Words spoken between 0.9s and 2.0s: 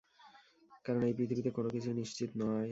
এই পৃথিবীতে কোন কিছুই